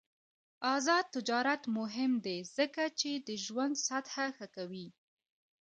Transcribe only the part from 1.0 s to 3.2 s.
تجارت مهم دی ځکه چې